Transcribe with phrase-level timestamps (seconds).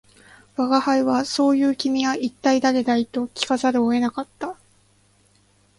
[0.57, 4.57] 吾輩は「そう云う君は一体誰だい」と聞かざるを得なかった